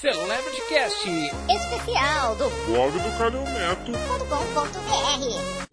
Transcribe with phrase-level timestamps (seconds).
[0.00, 1.08] Celebrity Cast
[1.50, 3.90] especial do blog do Calil Neto.
[4.28, 5.68] .com.br.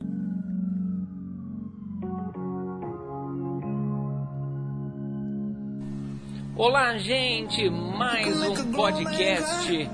[6.57, 7.69] Olá, gente!
[7.69, 9.91] Mais um podcast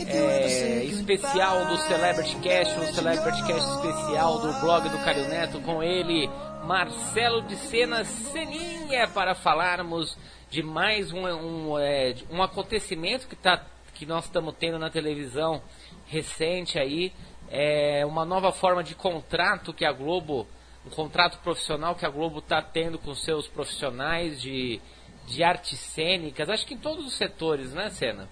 [0.00, 5.80] é, especial do Celebrity Cast, um Celebrity Cast especial do blog do Calil Neto, com
[5.80, 6.28] ele,
[6.64, 10.18] Marcelo de Sena Seninha, para falarmos
[10.54, 15.60] de mais um, um, é, um acontecimento que, tá, que nós estamos tendo na televisão
[16.06, 17.12] recente aí,
[17.50, 20.46] é uma nova forma de contrato que a Globo,
[20.86, 24.80] um contrato profissional que a Globo está tendo com seus profissionais de,
[25.26, 28.28] de artes cênicas, acho que em todos os setores, né, Sena?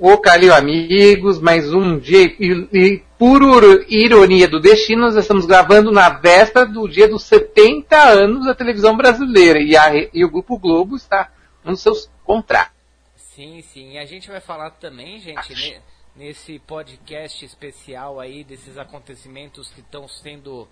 [0.00, 3.42] O Calil Amigos, mais um dia, e, e por
[3.88, 8.96] ironia do destino, nós estamos gravando na véspera do dia dos 70 anos da televisão
[8.96, 11.30] brasileira, e, a, e o Grupo Globo está
[11.64, 12.72] nos seus contratos.
[13.16, 15.80] Sim, sim, e a gente vai falar também, gente, ne,
[16.16, 20.66] nesse podcast especial aí, desses acontecimentos que estão sendo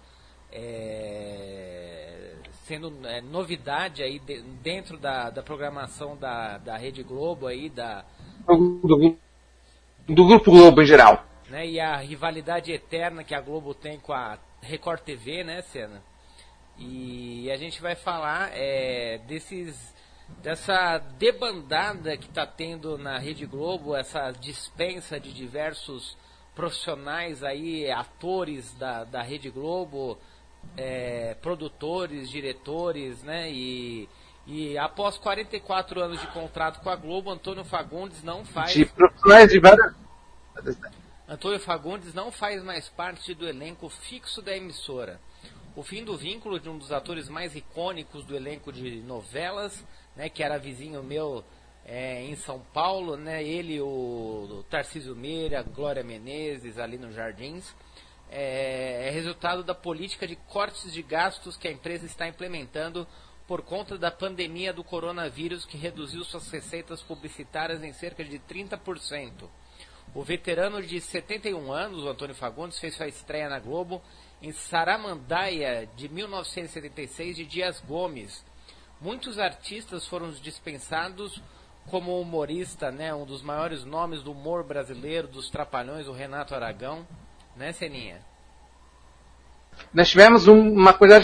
[0.52, 2.34] é,
[2.66, 8.04] sendo é, novidade aí de, dentro da, da programação da, da Rede Globo aí, da,
[8.46, 9.16] do,
[10.08, 11.24] do, Grupo Globo em geral.
[11.48, 16.02] né, e a rivalidade eterna que a Globo tem com a Record TV, né, Senna?
[16.78, 19.94] E a gente vai falar é, desses
[20.42, 26.16] dessa debandada que está tendo na Rede Globo, essa dispensa de diversos
[26.54, 30.18] profissionais aí, atores da, da Rede Globo,
[30.76, 33.50] é, produtores, diretores, né?
[33.50, 34.08] E,
[34.46, 38.72] e após 44 anos de contrato com a Globo, Antônio Fagundes não faz.
[38.72, 39.94] De profissionais de várias.
[41.28, 45.20] Antônio Fagundes não faz mais parte do elenco fixo da emissora.
[45.74, 50.28] O fim do vínculo de um dos atores mais icônicos do elenco de novelas, né,
[50.28, 51.44] que era vizinho meu
[51.84, 57.74] é, em São Paulo, né, ele, o, o Tarcísio Meira, Glória Menezes, ali nos Jardins,
[58.30, 63.06] é, é resultado da política de cortes de gastos que a empresa está implementando
[63.46, 69.48] por conta da pandemia do coronavírus que reduziu suas receitas publicitárias em cerca de 30%.
[70.14, 74.02] O veterano de 71 anos, o Antônio Fagundes, fez sua estreia na Globo
[74.42, 78.44] em Saramandaia de 1976 de Dias Gomes.
[79.00, 81.40] Muitos artistas foram dispensados,
[81.86, 87.06] como humorista, né, um dos maiores nomes do humor brasileiro, dos Trapalhões, o Renato Aragão,
[87.54, 88.20] né, Seninha?
[89.92, 91.20] Nós tivemos um- uma coisa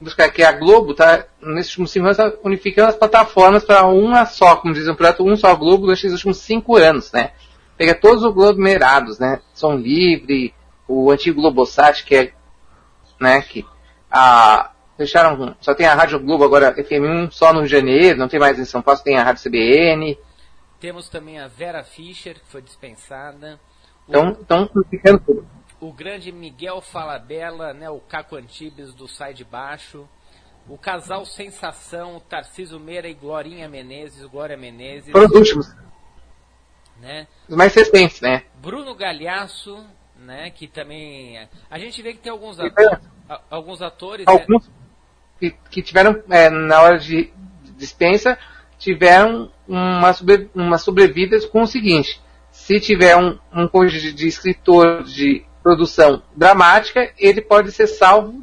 [0.00, 4.24] buscar que a Globo está, nesses últimos cinco anos, tá unificando as plataformas para uma
[4.24, 7.32] só, como diz um projeto, um só Globo nesses últimos cinco anos, né?
[7.76, 9.40] Pega todos os Globerados, né?
[9.54, 10.54] Som Livre,
[10.88, 12.32] o antigo Globosat, que é,
[13.20, 13.64] né, que
[14.10, 18.28] a, fecharam, só tem a Rádio Globo agora, FM1, só no Rio de Janeiro, não
[18.28, 20.18] tem mais em São Paulo, tem a Rádio CBN,
[20.80, 23.60] Temos também a Vera Fischer, que foi dispensada.
[24.08, 25.46] O, então, estão unificando tudo.
[25.80, 30.08] O grande Miguel Falabella, né, o Caco Antibes do Sai de Baixo.
[30.68, 35.74] O casal Sensação, o Tarcísio Meira e Glorinha Menezes, Glória Menezes, Foram os últimos,
[37.00, 37.26] né?
[37.48, 38.44] os mais recentes, né?
[38.60, 39.84] Bruno Galhaço,
[40.16, 42.98] né, que também a gente vê que tem alguns E, atores,
[43.50, 44.70] alguns atores, né, alguns
[45.40, 47.32] que, que tiveram, é, na hora de
[47.76, 48.38] dispensa,
[48.78, 52.20] tiveram uma, sobre, uma sobrevida com o seguinte,
[52.50, 58.42] se tiver um, um cônjuge de escritor de produção dramática, ele pode ser salvo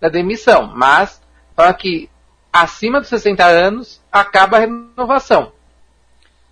[0.00, 1.22] da demissão, mas
[1.54, 2.10] fala que
[2.52, 5.52] acima dos 60 anos acaba a renovação.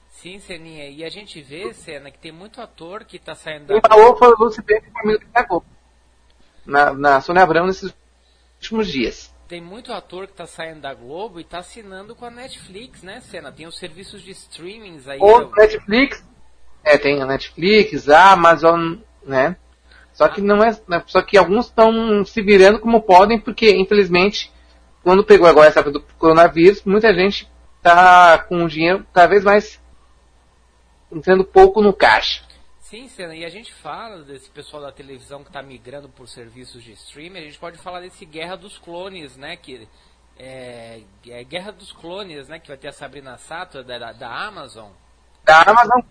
[0.08, 4.16] sim, Seninha, e a gente vê, Cena, que tem muito ator que tá saindo da
[4.16, 5.64] foi o Lucifer que pagou
[6.64, 7.92] na, na Sônia Abrão nesses
[8.56, 9.34] últimos dias.
[9.48, 13.20] tem muito ator que tá saindo da Globo e tá assinando com a Netflix, né,
[13.20, 13.50] Cena?
[13.50, 15.18] Tem os serviços de streamings aí.
[15.20, 15.50] Ou né?
[15.56, 16.24] Netflix,
[16.84, 19.56] é, tem a Netflix, a Amazon, né?
[20.20, 24.52] Só que não é, né, só que alguns estão se virando como podem, porque infelizmente,
[25.02, 27.50] quando pegou agora essa época do coronavírus, muita gente
[27.80, 29.80] tá com o dinheiro cada vez mais
[31.10, 32.44] entrando pouco no caixa.
[32.80, 36.84] Sim, Cena, e a gente fala desse pessoal da televisão que tá migrando por serviços
[36.84, 39.88] de streaming, a gente pode falar desse Guerra dos Clones, né, que
[40.38, 44.28] é, é Guerra dos Clones, né, que vai ter a Sabrina Sato da, da, da
[44.28, 44.90] Amazon,
[45.46, 46.02] Da Amazon,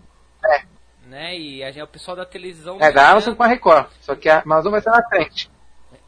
[0.44, 0.79] é,
[1.10, 2.78] né, e a gente, o pessoal da televisão...
[2.80, 5.50] é da Amazon com a Record, só que a Amazon vai estar na frente.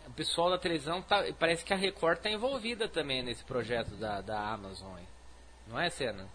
[0.07, 4.21] O pessoal da televisão, tá, parece que a Record tá envolvida também nesse projeto da,
[4.21, 4.99] da Amazon,
[5.67, 6.27] não é, Cena?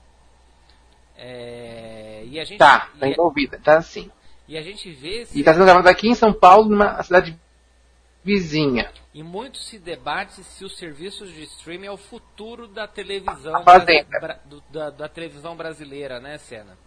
[1.18, 2.60] É, e a gente...
[2.60, 4.12] Tá, tá envolvida, tá sim.
[4.48, 5.26] e a gente vê...
[5.34, 7.40] E tá sendo gravado aqui em São Paulo, numa cidade
[8.24, 8.92] vizinha.
[9.14, 13.64] E muito se debate se os serviços de streaming é o futuro da televisão A
[13.64, 14.20] Fazenda.
[14.20, 16.78] bra- do- da, da televisão brasileira, né, Senna?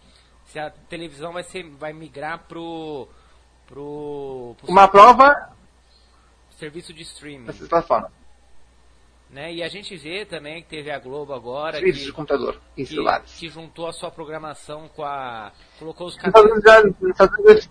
[0.51, 3.07] Se a televisão vai ser vai migrar pro
[3.65, 5.49] pro, pro Uma prova
[6.57, 8.11] serviço de streaming, plataformas.
[9.29, 9.53] né?
[9.53, 12.85] E a gente vê também que teve a Globo agora Serviços que, de computador que,
[12.85, 13.33] celulares.
[13.39, 17.69] que juntou a sua programação com a colocou os canais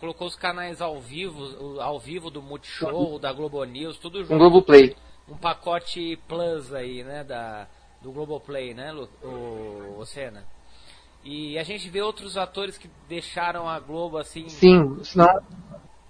[0.00, 4.38] colocou os canais ao vivo, ao vivo do Multishow, da Globo News, tudo um junto.
[4.38, 4.96] Globoplay.
[5.28, 7.68] um pacote plus aí, né, da,
[8.02, 10.55] do Globoplay, né, o, o Senna?
[11.28, 15.26] E a gente vê outros atores que deixaram a Globo assim, Sim, senão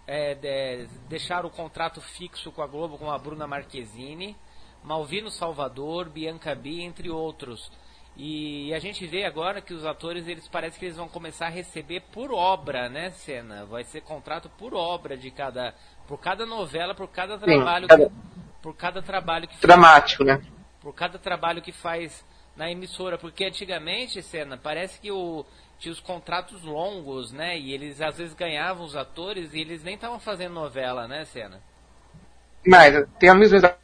[0.07, 4.37] é, de- deixaram o contrato fixo com a Globo, com a Bruna Marquezine,
[4.85, 7.73] Malvino Salvador, Bianca B, entre outros.
[8.15, 11.51] E a gente vê agora que os atores, eles parece que eles vão começar a
[11.51, 13.65] receber por obra, né, Senna?
[13.65, 15.75] Vai ser contrato por obra de cada,
[16.07, 18.15] por cada novela, por cada trabalho, cada- que,
[18.63, 20.43] por cada trabalho que dramático, né?
[20.81, 22.23] por cada trabalho que faz
[22.57, 25.45] na emissora, porque antigamente, Senna, parece que o,
[25.79, 27.59] tinha os contratos longos, né?
[27.59, 31.61] E eles às vezes ganhavam os atores e eles nem estavam fazendo novela, né, Senna?
[32.67, 33.77] Mas tem amigos da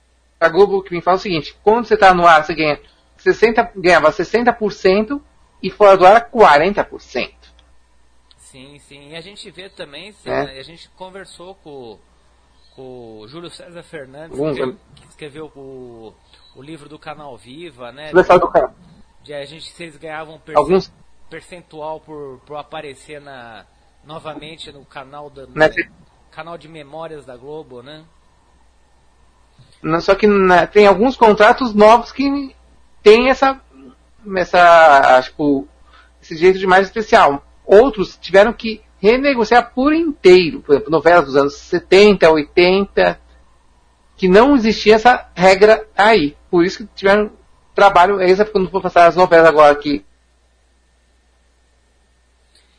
[0.42, 2.80] da Globo que me falam o seguinte, quando você está no ar, você ganha
[3.16, 5.22] 60, ganhava 60%
[5.62, 7.32] e fora do ar 40%.
[8.38, 9.10] Sim, sim.
[9.10, 10.58] E a gente vê também, Senna, É.
[10.58, 11.96] a gente conversou com,
[12.74, 16.12] com o Júlio César Fernandes, que, que escreveu o,
[16.54, 18.12] o livro do Canal Viva, né?
[18.12, 18.74] Pessoal do canal.
[19.22, 20.92] De a gente, eles ganhavam percen- Alguns
[21.30, 23.64] percentual por, por aparecer na,
[24.04, 25.70] novamente no canal da, Né,
[26.30, 28.04] canal de memórias da Globo, né?
[29.82, 32.54] Não, Só que né, tem alguns contratos novos que
[33.02, 33.60] tem essa,
[34.36, 35.66] essa tipo,
[36.20, 37.44] esse jeito de mais especial.
[37.64, 40.60] Outros tiveram que renegociar por inteiro.
[40.60, 43.20] Por exemplo, novelas dos anos 70, 80,
[44.22, 46.36] que não existia essa regra aí.
[46.48, 47.32] Por isso que tiveram
[47.74, 50.04] trabalho extra quando for passar as novelas agora aqui.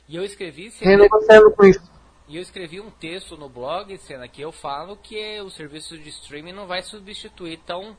[0.07, 1.81] E eu escrevi, Renegociando com isso.
[2.29, 6.07] e eu escrevi um texto no blog, Senna, que eu falo que o serviço de
[6.07, 7.97] streaming não vai substituir tão,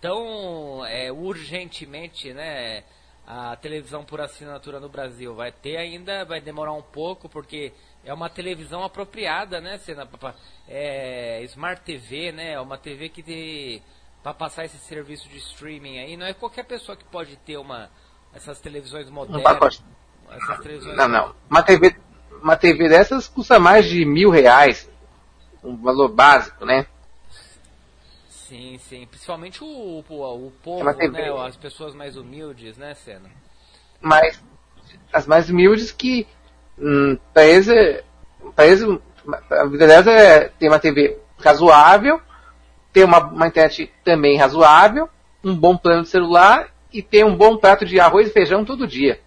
[0.00, 2.84] tão é, urgentemente, né,
[3.26, 5.34] a televisão por assinatura no Brasil.
[5.34, 7.72] Vai ter ainda, vai demorar um pouco, porque
[8.06, 10.08] é uma televisão apropriada, né, Senna?
[10.68, 12.52] É Smart TV, né?
[12.52, 13.82] É uma TV que tem
[14.22, 16.16] para passar esse serviço de streaming aí.
[16.16, 17.90] Não é qualquer pessoa que pode ter uma
[18.32, 19.82] essas televisões Um modernas.
[20.30, 21.34] Essas televisões Não, não.
[21.50, 21.96] Uma TV,
[22.42, 24.88] uma TV dessas custa mais de mil reais.
[25.62, 26.86] Um valor básico, né?
[28.28, 29.06] Sim, sim.
[29.06, 31.30] Principalmente o, o, o povo, É né?
[31.44, 33.30] As pessoas mais humildes, né, Senna?
[34.00, 34.40] Mas
[35.12, 36.26] as mais humildes que
[37.32, 37.68] pra eles
[39.50, 42.20] a vida delas é ter uma TV razoável,
[42.92, 45.08] ter uma, uma internet também razoável,
[45.44, 48.86] um bom plano de celular e ter um bom prato de arroz e feijão todo
[48.86, 49.20] dia.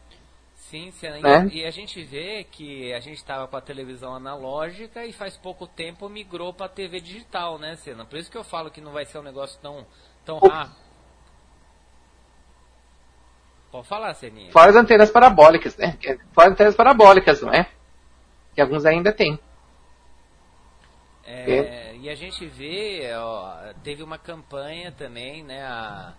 [0.56, 1.18] Sim, Senna.
[1.19, 1.50] E- Né?
[1.51, 5.66] E, a gente vê que a gente estava com a televisão analógica e faz pouco
[5.68, 8.06] tempo migrou para a TV digital, né, Senna?
[8.06, 9.86] Por isso que eu falo que não vai ser um negócio tão,
[10.24, 10.75] tão rápido.
[13.71, 14.51] Pode falar, Seninha.
[14.51, 15.95] Fora as antenas parabólicas, né?
[16.00, 17.68] Que- Fora as antenas parabólicas, não é?
[18.56, 19.39] Que alguns ainda têm.
[21.24, 25.63] É, e a gente vê, ó, teve uma campanha também, né?
[25.63, 26.13] A,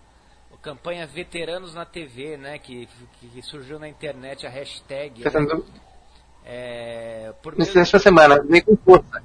[0.54, 2.58] a campanha Veteranos na TV, né?
[2.58, 2.88] Que,
[3.18, 5.22] que surgiu na internet a hashtag.
[5.24, 5.60] Tá né,
[6.44, 9.22] é, por, meio, nessa semana, vem com força.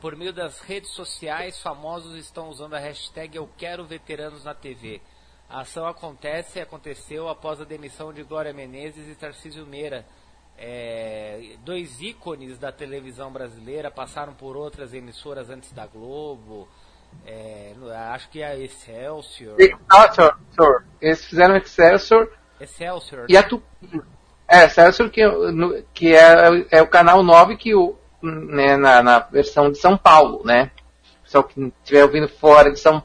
[0.00, 5.00] por meio das redes sociais, famosos estão usando a hashtag Eu Quero Veteranos na TV.
[5.50, 10.06] A ação acontece e aconteceu após a demissão de Glória Menezes e Tarcísio Meira.
[10.56, 16.68] É, dois ícones da televisão brasileira passaram por outras emissoras antes da Globo.
[17.26, 17.72] É,
[18.12, 19.56] acho que a Excelsior.
[19.58, 20.84] Excelsior.
[21.00, 22.30] Eles fizeram Excelsior
[22.60, 23.26] Excelsior.
[23.28, 23.60] e a tu...
[24.46, 29.18] É, Excelsior que, no- que é, é o canal 9 que o, né, na, na
[29.18, 30.70] versão de São Paulo, né?
[31.24, 33.02] Pessoal que estiver ouvindo fora de São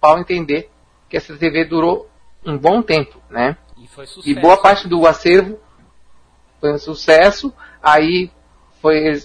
[0.00, 0.70] Paulo entender
[1.08, 2.08] que essa TV durou
[2.44, 3.56] um bom tempo, né?
[3.76, 4.30] E.
[4.30, 5.58] E boa parte do acervo
[6.60, 7.52] foi um sucesso.
[7.82, 8.30] Aí
[8.80, 9.22] foi,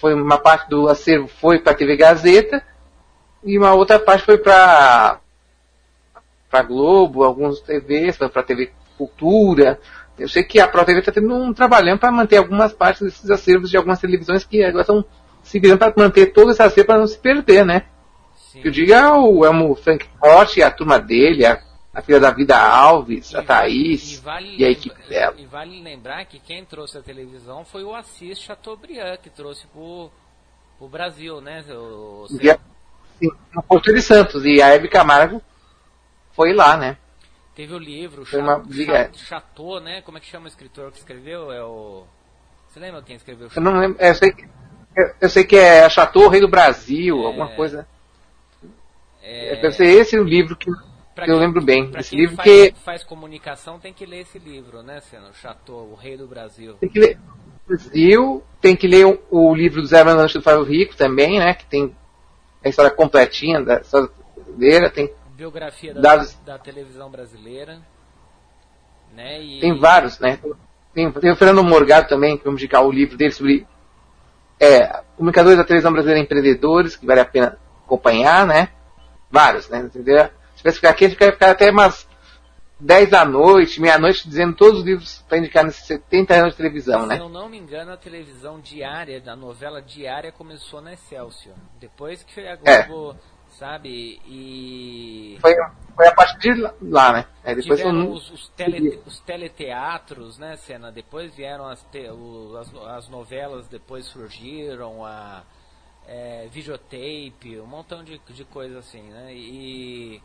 [0.00, 2.64] foi uma parte do acervo foi para a TV Gazeta
[3.42, 5.20] e uma outra parte foi para
[6.50, 9.78] para Globo, alguns TVs, foi para TV Cultura.
[10.18, 13.30] Eu sei que a Pro TV está tendo um trabalhão para manter algumas partes desses
[13.30, 15.04] acervos de algumas televisões que agora estão
[15.42, 17.84] se virando para manter todo esse acervo para não se perder, né?
[18.50, 18.62] Sim.
[18.62, 21.62] Que eu diga é o Elmo Frank Forte, a turma dele, a,
[21.94, 25.36] a filha da Vida Alves, a E Thaís vale e a equipe dela.
[25.38, 30.10] E vale lembrar que quem trouxe a televisão foi o Assis Chateaubriand, que trouxe pro,
[30.80, 31.64] o Brasil, né?
[31.70, 32.38] O, o...
[32.38, 32.58] Via,
[33.20, 34.44] sim, no Porto de Santos.
[34.44, 35.40] E a Hebe Camargo
[36.32, 36.96] foi lá, né?
[37.54, 38.64] Teve o livro, Foi uma
[39.14, 40.02] Chateau, né?
[40.02, 41.52] Como é que chama o escritor que escreveu?
[41.52, 42.04] É o.
[42.68, 43.72] Você lembra quem escreveu Eu Chateau?
[43.72, 43.96] não lembro.
[44.02, 44.44] Eu sei que,
[44.96, 47.26] eu, eu sei que é Chateau, Rei do Brasil, É.
[47.26, 47.86] alguma coisa.
[49.32, 50.70] É, Deve ser esse o livro que,
[51.14, 51.90] pra eu quem- lembro bem.
[51.96, 55.28] Esse quem livro faz, que faz comunicação tem que ler esse livro, né, Senna?
[55.28, 56.74] O Chateau, o Rei do Brasil.
[56.74, 57.18] tem que ler.
[57.66, 61.54] Brasil, tem que ler o, o livro do Zé Manuel do Fábio Rico também, né?
[61.54, 61.94] Que tem
[62.64, 67.78] a história completinha da história brasileira, tem, Biografia da, Dados- da televisão brasileira.
[69.14, 69.40] Né?
[69.42, 70.38] E, tem vários, né?
[70.92, 73.66] Tem, tem o Fernando Morgado também, que vamos indicar o livro dele sobre
[74.58, 77.56] é, comunicadores da televisão brasileira empreendedores, que vale a pena
[77.86, 78.68] acompanhar, né?
[79.30, 79.78] Vários, né?
[79.80, 80.24] Entendeu?
[80.24, 82.08] Se tivesse ficar aqui, a gente ficar até umas
[82.78, 87.02] 10 da noite, meia-noite, dizendo todos os livros para indicar nesses 70 anos de televisão,
[87.02, 87.18] Se né?
[87.18, 91.54] eu não me engano, a televisão diária, a novela diária começou na Excelsior.
[91.78, 92.82] Depois que a É.
[92.84, 93.16] Globo,
[93.58, 95.36] sabe, e...
[95.40, 95.54] Foi,
[95.94, 97.26] foi a partir de lá, né?
[97.44, 100.90] É, depois não- os, os, tele, os teleteatros, né, Cena?
[100.90, 105.42] Depois vieram as, te- o- as, as novelas, depois surgiram, a
[106.10, 109.32] é, videotape, um montão de, de coisa assim, né?
[109.32, 110.20] E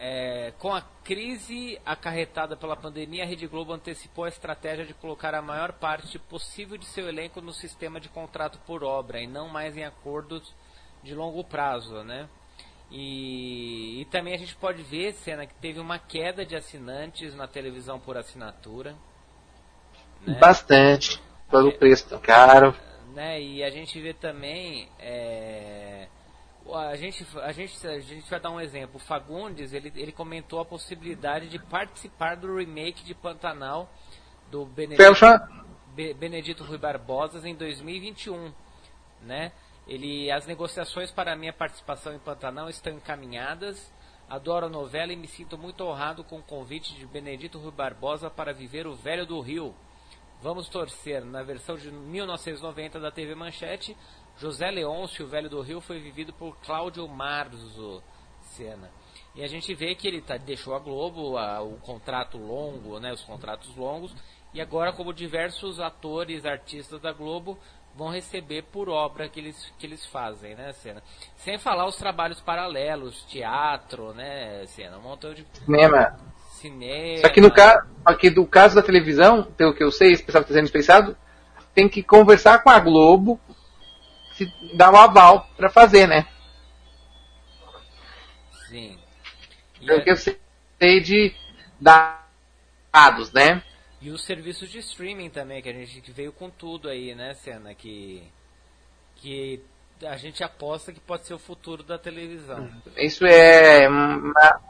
[0.00, 5.34] é, com a crise acarretada pela pandemia, a Rede Globo antecipou a estratégia de colocar
[5.34, 9.46] a maior parte possível de seu elenco no sistema de contrato por obra e não
[9.48, 10.54] mais em acordos
[11.02, 12.26] de longo prazo, né?
[12.90, 17.46] E, e também a gente pode ver, Cena, que teve uma queda de assinantes na
[17.46, 18.96] televisão por assinatura.
[20.26, 20.38] Né?
[20.38, 21.20] Bastante.
[21.50, 22.74] Pelo preço tão caro.
[23.14, 23.40] Né?
[23.40, 24.88] E a gente vê também.
[24.98, 26.08] é,
[26.72, 28.96] a, gente, a, gente, a gente vai dar um exemplo.
[28.96, 33.90] O Fagundes ele, ele comentou a possibilidade de participar do remake de Pantanal
[34.50, 35.02] do Benedito.
[35.94, 38.52] Be- Benedito Rui Barbosa em 2021.
[39.22, 39.52] Né?
[39.86, 43.90] Ele, as negociações para a minha participação em Pantanal estão encaminhadas.
[44.28, 48.28] Adoro a novela e me sinto muito honrado com o convite de Benedito Rui Barbosa
[48.28, 49.74] para viver o Velho do Rio.
[50.42, 51.24] Vamos torcer.
[51.24, 53.96] Na versão de 1990 da TV Manchete,
[54.38, 58.02] José Leôncio, o Velho do Rio, foi vivido por Cláudio Marzo
[58.42, 58.90] Sena.
[59.34, 63.12] E a gente vê que ele tá, deixou a Globo, a- o contrato longo, né,
[63.12, 64.14] os contratos longos,
[64.54, 67.58] e agora como diversos atores, artistas da Globo
[67.94, 71.02] vão receber por obra que eles, que eles fazem, né, Sena?
[71.36, 74.98] Sem falar os trabalhos paralelos, teatro, né, Sena?
[74.98, 76.16] Um montão de Cinema.
[76.60, 77.20] Cinema.
[77.22, 80.44] Só que no caso, aqui do caso da televisão, pelo que eu sei, esse pessoal
[80.44, 81.16] que está sendo dispensado,
[81.74, 83.40] tem que conversar com a Globo,
[84.34, 84.46] se
[84.76, 86.26] dar o aval para fazer, né?
[88.68, 88.98] Sim.
[89.80, 91.34] E, Pelo que eu sei de
[91.80, 93.62] dados, né?
[94.00, 97.74] e os serviços de streaming também, que a gente veio com tudo aí, né, Senna?
[97.74, 98.22] Que,
[99.16, 99.60] que
[100.04, 102.70] a gente aposta que pode ser o futuro da televisão.
[102.96, 104.60] Isso é uma,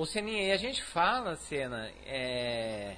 [0.00, 2.94] O Seninha, e a gente fala, Senna, é,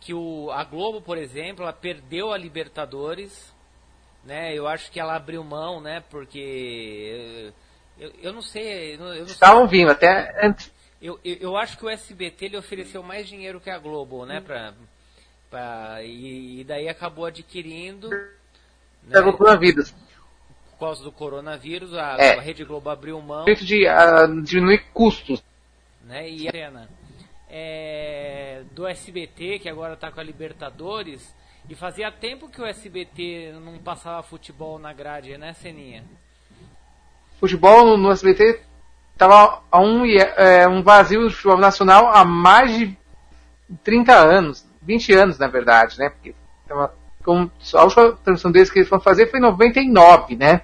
[0.00, 3.54] que o, a Globo, por exemplo, ela perdeu a Libertadores,
[4.24, 4.54] né?
[4.56, 6.02] Eu acho que ela abriu mão, né?
[6.08, 7.52] Porque
[7.98, 10.72] eu, eu não sei, eu não, eu estavam vindo até antes.
[11.02, 14.40] Eu, eu, eu acho que o SBT ele ofereceu mais dinheiro que a Globo, né?
[14.40, 14.72] Pra,
[15.50, 18.08] pra, e, e daí acabou adquirindo.
[18.08, 19.90] Né, Pelo coronavírus.
[20.70, 22.38] por causa do coronavírus, a, É.
[22.38, 23.44] a Rede Globo abriu mão.
[23.44, 25.42] Jeito de ah, diminuir custos.
[26.04, 26.88] Né, e a pena
[27.48, 31.34] é, do SBT, que agora está com a Libertadores.
[31.68, 36.02] E fazia tempo que o SBT não passava futebol na grade, né, Seninha?
[37.38, 38.60] Futebol no, SBT
[39.12, 42.96] estava a um, é, um vazio do futebol nacional há mais de
[43.84, 46.10] 30 anos, 20 anos na verdade, né?
[46.10, 46.34] Porque
[46.66, 46.94] tava,
[47.24, 50.62] como, a última transmissão deles que eles foram fazer foi em 99, né?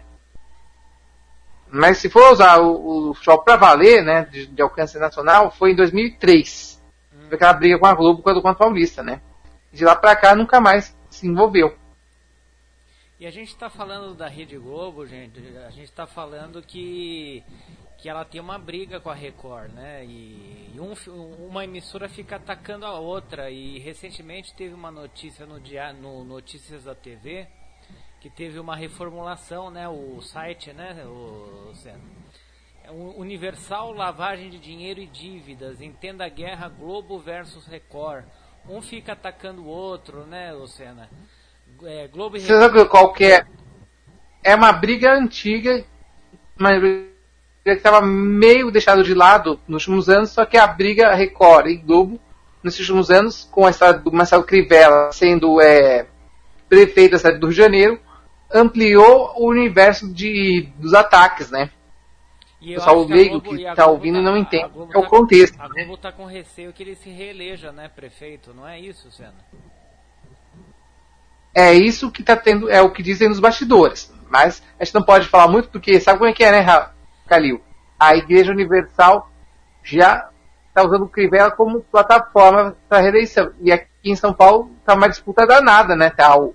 [1.70, 5.72] Mas se for usar o, o futebol para valer, né, de, de alcance nacional, foi
[5.72, 6.82] em 2003.
[7.28, 9.20] Foi aquela briga com a Globo com a do Conto Paulista, né?
[9.72, 11.76] De lá pra cá nunca mais se envolveu.
[13.20, 17.42] E a gente está falando da Rede Globo, gente, a gente está falando que,
[17.98, 20.04] que ela tem uma briga com a Record, né?
[20.04, 20.94] E, e um
[21.46, 23.50] uma emissora fica atacando a outra.
[23.50, 27.48] E recentemente teve uma notícia no, dia, no Notícias da TV
[28.20, 29.88] que teve uma reformulação, né?
[29.88, 31.04] O site, né?
[31.06, 31.72] O?
[32.84, 35.80] É Universal Lavagem de Dinheiro e Dívidas.
[35.80, 38.24] Entenda a guerra Globo versus Record.
[38.68, 41.08] Um fica atacando o outro, né, Lucena?
[41.82, 43.46] É, Globo e Você sabe qual que é?
[44.42, 45.84] É uma briga antiga,
[46.58, 47.08] uma briga
[47.64, 51.76] que estava meio deixada de lado nos últimos anos, só que a briga Record e
[51.76, 52.18] Globo,
[52.62, 56.06] nesses últimos anos, com a história do Marcelo Crivella sendo é,
[56.68, 58.00] prefeito da cidade do Rio de Janeiro,
[58.52, 61.70] ampliou o universo de, dos ataques, né?
[62.60, 65.60] E O pessoal leigo que e a tá ouvindo não entende é o tá- contexto,
[65.60, 65.84] A né?
[65.84, 68.52] Globo tá com receio que ele se reeleja, né, prefeito?
[68.52, 69.34] Não é isso, Senna?
[71.54, 74.12] É isso que tá tendo, é o que dizem nos bastidores.
[74.28, 76.90] Mas a gente não pode falar muito porque sabe como é que é, né,
[77.26, 77.60] Calil?
[77.98, 79.30] A Igreja Universal
[79.82, 80.28] já
[80.68, 83.52] está usando o Crivella como plataforma para reeleição.
[83.60, 86.10] E aqui em São Paulo tá uma disputa danada, né?
[86.10, 86.54] Tá o,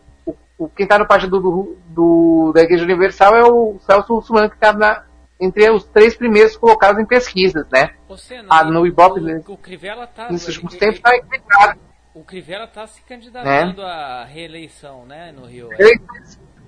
[0.63, 4.57] o, quem tá no partido do, do- da Igreja Universal é o Celso Russomano, que
[4.57, 5.03] tá na,
[5.39, 7.91] entre os três primeiros colocados em pesquisas, né?
[8.07, 9.41] Ô, Senna, Ah, no Ibope, o, né?
[9.47, 10.31] o Crivella tá...
[10.31, 11.79] Nesses últimos tempos tá equilibrado.
[12.13, 13.87] O Crivella tá se candidatando Né?
[13.87, 15.69] à reeleição, né, no Rio.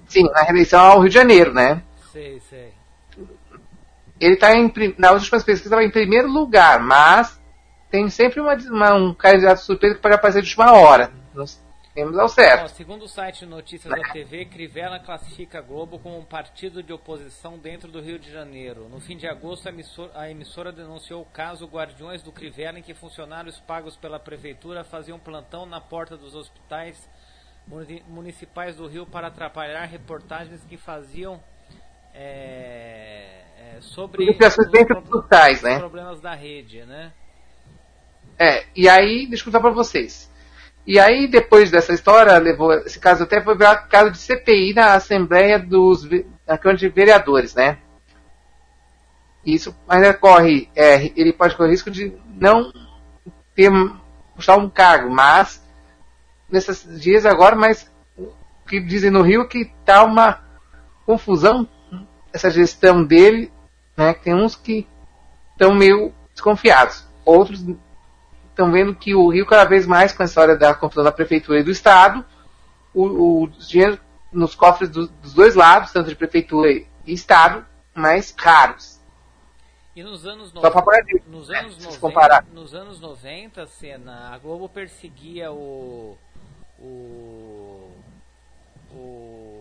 [0.07, 1.81] Sim, na reeleição ao Rio de Janeiro, né?
[2.11, 2.73] Sei, sei.
[4.19, 4.49] ele está
[4.97, 7.39] nas últimas pesquisas estava em primeiro lugar, mas
[7.91, 11.11] tem sempre uma, uma- um candidato surpresa que pode aparecer de última hora.
[11.33, 11.61] Nós
[11.95, 12.67] temos ao Ó, certo.
[12.67, 17.57] segundo o site Notícias da TV, Crivella classifica a Globo como um partido de oposição
[17.57, 18.89] dentro do Rio de Janeiro.
[18.89, 22.83] No fim de agosto, a emissora, a emissora denunciou o caso Guardiões do Crivella, em
[22.83, 27.09] que funcionários pagos pela prefeitura faziam plantão na porta dos hospitais
[27.65, 31.41] muni- municipais do Rio para atrapalhar reportagens que faziam
[32.13, 34.37] é, é, sobre os
[35.63, 35.77] né?
[35.79, 37.13] problemas da rede, né?
[38.37, 40.29] É, e aí, deixa eu contar pra vocês.
[40.85, 44.93] E aí, depois dessa história, levou esse caso até foi virar caso de CPI na
[44.93, 46.07] Assembleia dos
[46.47, 47.79] na Câmara de Vereadores, né?
[49.43, 52.71] Isso ainda corre, é, ele pode correr risco de não
[53.55, 53.71] ter
[54.35, 55.63] puxar um cargo, mas
[56.49, 58.31] nesses dias agora, mas o
[58.67, 60.43] que dizem no Rio é que tá uma
[61.05, 61.67] confusão
[62.33, 63.51] essa gestão dele,
[63.95, 64.13] né?
[64.13, 64.87] Tem uns que
[65.51, 67.63] estão meio desconfiados, outros
[68.55, 71.59] estão vendo que o Rio cada vez mais com a história da confusão da prefeitura
[71.59, 72.23] e do estado,
[72.93, 73.99] o, o dinheiro
[74.31, 78.95] nos cofres do- dos dois lados, tanto de prefeitura e estado, mais raros.
[79.95, 82.45] E nos anos Só para 90, parar nos né, anos se 90, comparar.
[82.53, 86.17] nos anos 90, cena, a Globo perseguia o
[86.79, 87.91] o
[88.91, 89.54] o,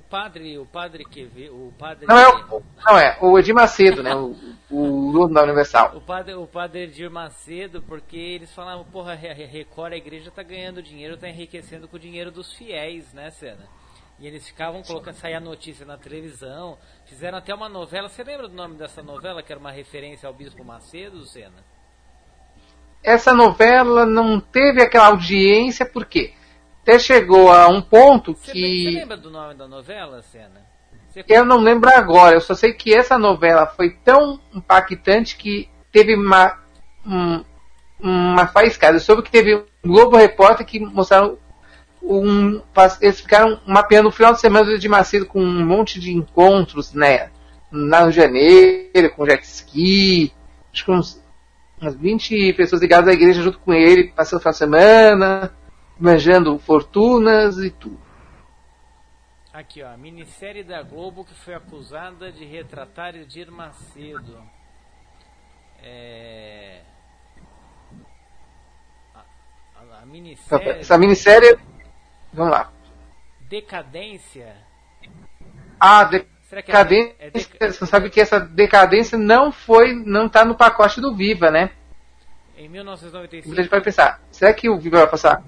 [0.00, 3.54] o, padre, o padre que vê, o padre Não é o, não é, o Edir
[3.54, 4.14] Macedo, né?
[4.14, 4.34] O,
[4.70, 5.96] o dono da Universal.
[5.96, 10.82] o padre, o padre Edir Macedo, porque eles falavam, porra, Record, a igreja tá ganhando
[10.82, 13.68] dinheiro, tá enriquecendo com o dinheiro dos fiéis, né, Cena?
[14.18, 18.08] E eles ficavam colocando, saía a notícia na televisão, fizeram até uma novela.
[18.08, 21.64] Você lembra do nome dessa novela, que era uma referência ao Bispo Macedo, Cena?
[23.02, 26.34] Essa novela não teve aquela audiência, por quê?
[26.82, 28.84] Até chegou a um ponto Você, que.
[28.84, 30.60] você lembra do nome da novela, Cena?
[31.08, 35.68] Você- Eu não lembro agora, eu só sei que essa novela foi tão impactante que
[35.92, 36.58] teve uma,
[37.06, 37.44] um-
[38.00, 38.96] uma faiscada.
[38.96, 41.36] Eu soube que teve um Globo Repórter que mostraram
[42.02, 42.62] um.
[43.00, 47.30] Eles ficaram mapeando o final de semana de Macedo com um monte de encontros, né?
[47.70, 50.32] No Rio de Janeiro, com jet ski,
[50.72, 51.22] acho que uns,
[51.80, 55.52] umas 20 pessoas ligadas à igreja junto com ele, passando o final de semana,
[56.00, 58.00] manjando fortunas e tudo.
[59.52, 64.40] Aqui, ó, a minissérie da Globo que foi acusada de retratar Edir Macedo.
[65.82, 66.82] É...
[69.14, 71.58] A, a- a minissérie Essa minissérie.
[72.32, 72.70] Vamos lá.
[73.48, 74.54] Decadência.
[75.80, 76.04] A
[76.48, 77.16] Será que é- decadência.
[77.18, 79.94] é deca- Você sabe que essa decadência não foi.
[79.94, 81.70] não tá no pacote do Viva, né?
[82.56, 85.42] Em Muita 1995, gente vai pensar, será que o Viva vai passar?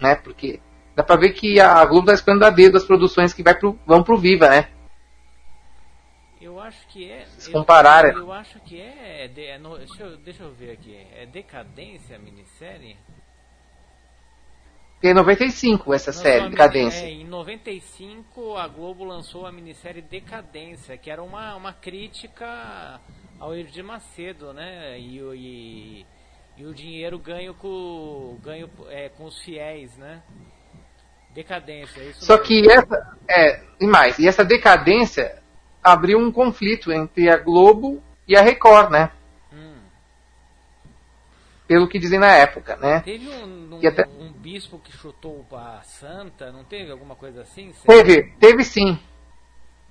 [0.00, 0.14] Né?
[0.16, 0.60] Porque
[0.94, 3.78] dá pra ver que a Globo tá escolhendo a dedo as produções que vai pro,
[3.86, 4.68] vão pro Viva, né?
[6.46, 7.26] eu acho que é.
[7.38, 8.12] Se eu- comparar, é.
[8.12, 9.30] Eu, acho que é.
[9.36, 10.94] é no- deixa, eu, deixa eu ver aqui.
[11.14, 12.96] É Decadência a minissérie?
[15.00, 17.04] Tem 95 essa série, Decadência.
[17.04, 23.00] É, em 95 a Globo lançou a minissérie Decadência, que era uma, uma crítica
[23.38, 24.98] ao Edir Macedo, né?
[24.98, 26.06] E, e,
[26.56, 30.22] e o dinheiro ganho com, ganho, é, com os fiéis, né?
[31.34, 32.46] Decadência, é isso Só mesmo.
[32.46, 33.16] que essa.
[33.28, 35.42] É, e mais, e essa decadência
[35.82, 39.10] abriu um conflito entre a Globo e a Record, né?
[39.52, 39.78] Hum.
[41.68, 43.00] Pelo que dizem na época, né?
[43.00, 47.72] Teve um, um, até- um bispo que chutou a santa, não teve alguma coisa assim?
[47.86, 48.98] Teve, teve sim.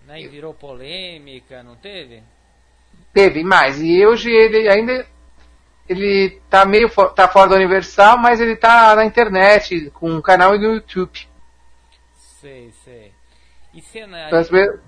[0.08, 0.21] Né?
[0.21, 2.23] E virou polêmica, não teve?
[3.13, 3.80] Teve mais.
[3.82, 5.06] E hoje ele ainda.
[5.88, 10.21] Ele tá meio fo- tá fora da Universal, mas ele tá na internet, com um
[10.21, 11.28] canal no YouTube.
[12.15, 13.12] Sei, sei.
[13.74, 13.82] E
[14.50, 14.80] ver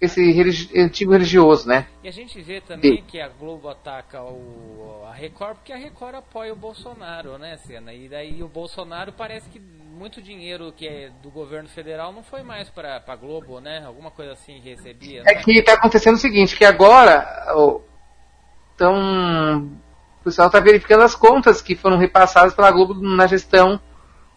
[0.00, 1.86] esse religi- antigo religioso, né?
[2.02, 3.04] E a gente vê também Sim.
[3.06, 7.92] que a Globo ataca o, a Record porque a Record apoia o Bolsonaro, né, Cena?
[7.92, 12.42] E daí o Bolsonaro parece que muito dinheiro que é do governo federal não foi
[12.42, 13.84] mais para a Globo, né?
[13.84, 15.20] Alguma coisa assim recebia.
[15.26, 15.42] É né?
[15.42, 17.82] que está acontecendo o seguinte, que agora o,
[18.74, 19.70] então,
[20.20, 23.80] o pessoal está verificando as contas que foram repassadas pela Globo na gestão,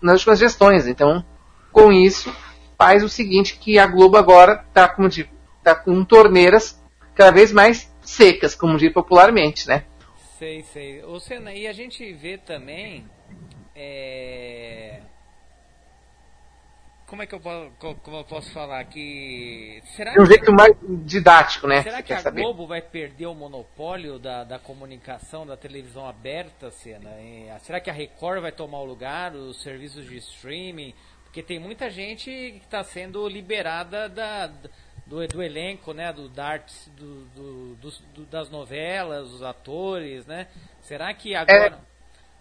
[0.02, 0.88] nas últimas gestões.
[0.88, 1.24] Então,
[1.72, 2.34] com isso,
[2.78, 5.30] faz o seguinte, que a Globo agora está digo,
[5.62, 6.82] tá com torneiras
[7.14, 9.84] cada vez mais secas, como diz popularmente, né?
[10.40, 11.04] Sei, sei.
[11.04, 13.06] Ô Senna, e a gente vê também.
[13.76, 15.02] É...
[17.14, 17.72] Como é que eu posso,
[18.02, 18.84] como eu posso falar?
[18.86, 19.84] Que.
[19.96, 21.84] Será De um que, jeito mais didático, né?
[21.84, 22.42] será que a saber?
[22.42, 27.94] Globo vai perder o monopólio da, da comunicação, da televisão aberta, ah, será que a
[27.94, 30.96] Record vai tomar o lugar, os serviços de streaming?
[31.24, 34.48] Porque tem muita gente que está sendo liberada da,
[35.06, 36.12] do, do elenco, né?
[36.12, 36.58] Do, da
[36.98, 40.48] do, do- dos- do- das novelas, os atores, né?
[40.82, 41.80] Será que agora.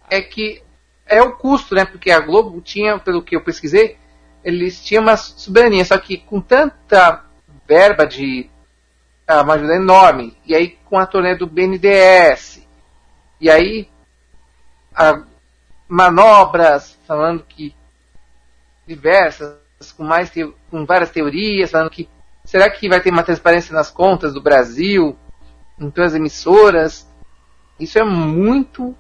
[0.08, 0.62] é que
[1.04, 1.84] é o custo, né?
[1.84, 4.00] Porque a Globo tinha, pelo que eu pesquisei,
[4.44, 7.24] eles tinham uma soberania, só que com tanta
[7.66, 8.50] verba de
[9.26, 12.66] ah, uma ajuda enorme, e aí com a turnê do BNDES,
[13.40, 13.88] e aí
[15.88, 17.74] manobras falando que
[18.86, 19.56] diversas,
[19.96, 22.08] com mais teo- com várias teorias, falando que
[22.44, 25.16] será que vai ter uma transparência nas contas do Brasil,
[25.78, 27.06] em todas as emissoras?
[27.78, 28.94] Isso é muito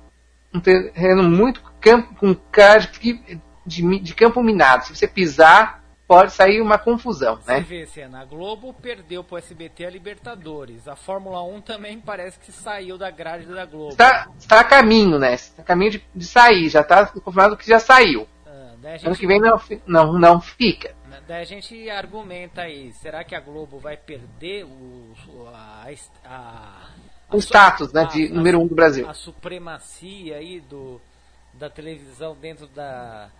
[0.54, 4.84] um terreno muito campo, com cara de, de, de campo minado.
[4.84, 7.60] Se você pisar, pode sair uma confusão, Você né?
[7.60, 10.86] vê, Senna, a Globo perdeu pro SBT a Libertadores.
[10.86, 13.92] A Fórmula 1 também parece que saiu da grade da Globo.
[13.92, 15.34] Está, está a caminho, né?
[15.34, 16.68] Está a caminho de, de sair.
[16.68, 18.26] Já está confirmado que já saiu.
[18.46, 20.94] Ah, a Ano gente, que vem não, não, não fica.
[21.26, 25.14] daí a gente argumenta aí, será que a Globo vai perder o,
[25.54, 25.86] a,
[26.26, 26.88] a,
[27.32, 29.08] O status, né, a- de a- número um do Brasil.
[29.08, 31.00] A supremacia aí do,
[31.62, 33.30] da televisão dentro da,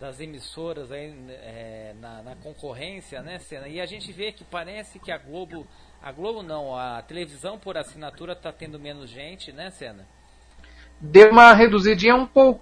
[0.00, 3.68] das emissoras aí, é, na, na concorrência, né, Senna?
[3.68, 5.64] E a gente vê que parece que a Globo,
[6.02, 10.04] a Globo não, a televisão por assinatura está tendo menos gente, né, Senna?
[11.00, 12.60] Deu uma reduzidinha um pouco.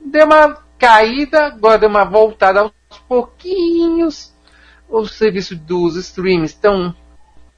[0.00, 4.34] Deu uma caída, agora deu uma voltada aos pouquinhos.
[4.88, 6.96] Os serviços dos streams estão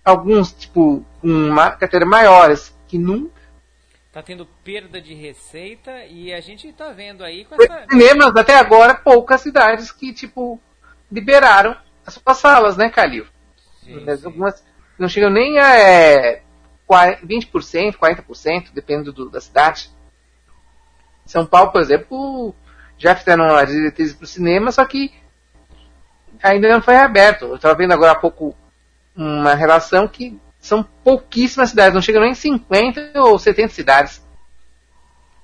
[0.05, 3.42] alguns, tipo, com uma carteira maiores que nunca.
[4.13, 7.87] Tá tendo perda de receita e a gente tá vendo aí com essa.
[7.91, 10.61] cinemas, até agora, poucas cidades que, tipo,
[11.11, 11.75] liberaram
[12.07, 13.25] as suas salas, né, Calil?
[13.83, 14.27] Sim, Mas sim.
[14.27, 14.63] Algumas
[14.99, 16.43] não chegam nem a é,
[16.87, 19.91] 40 20%, 40%, dependendo do- da cidade.
[21.25, 22.55] São Paulo, por exemplo,
[22.99, 25.11] já fizeram as diretrizes para o cinema, só que
[26.43, 27.47] ainda não foi aberto.
[27.47, 28.55] Eu estava vendo agora há pouco
[29.17, 34.23] uma relação que são pouquíssimas cidades, não chegam nem em 50 ou 70 cidades.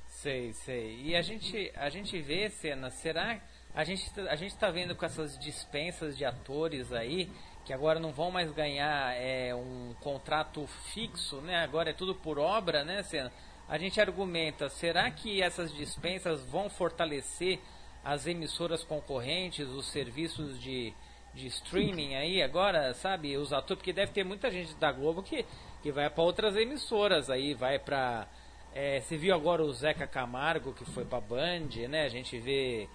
[0.07, 1.02] Sei, sei.
[1.04, 3.38] E a gente, a gente vê, Cena, será
[3.74, 7.31] a gente tá- a gente tá vendo com essas dispensas de atores aí
[7.64, 11.62] que agora não vão mais ganhar é, um contrato fixo, né?
[11.62, 13.31] Agora é tudo por obra, né, Cena?
[13.68, 17.61] A gente argumenta, será que essas dispensas vão fortalecer
[18.02, 20.94] as emissoras concorrentes, os serviços de,
[21.38, 23.37] de streaming aí agora, sabe?
[23.37, 25.46] Os atores, porque deve ter muita gente da Globo que,
[25.83, 28.27] que vai para outras emissoras aí, vai para
[28.74, 32.05] é, você viu agora o Zeca Camargo que foi pra Band, né?
[32.05, 32.88] A gente vê.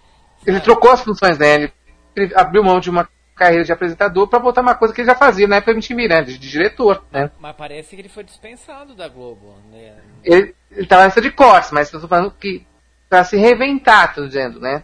[0.46, 0.66] Ele sabe?
[0.66, 1.72] trocou as funções dele,
[2.16, 5.16] ele abriu mão de uma carreira de apresentador para botar uma coisa que ele já
[5.16, 7.32] fazia na época do MTV, né, de, de diretor, né?
[7.40, 9.98] Mas parece que ele foi dispensado da Globo, né?
[10.24, 12.66] Ele, ele tava nessa de cortes, mas eu tô falando que
[13.10, 14.84] para se reinventar, tô dizendo, né?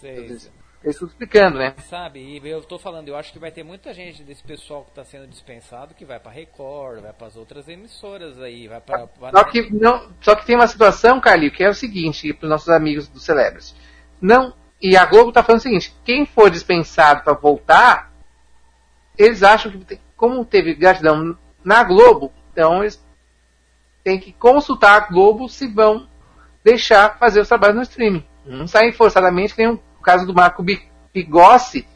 [0.00, 0.38] Sei,
[0.82, 1.74] Eu estou explicando, né?
[1.90, 2.20] sabe?
[2.20, 5.04] E eu tô falando, eu acho que vai ter muita gente desse pessoal que tá
[5.04, 9.06] sendo dispensado que vai pra Record, vai pras outras emissoras aí, vai pra.
[9.06, 12.46] pra- Só que, não, só que tem uma situação, Calil, que é o seguinte, para
[12.46, 13.74] os nossos amigos do Celebrities.
[14.22, 18.10] Não, e a Globo está falando o seguinte, quem for dispensado para voltar,
[19.18, 23.04] eles acham que, como teve gratidão na Globo, então eles
[24.02, 26.08] têm que consultar a Globo se vão
[26.64, 28.24] deixar fazer os trabalhos no streaming.
[28.46, 31.86] Não saem forçadamente, que nem o caso do Marco Bi- Pigossi,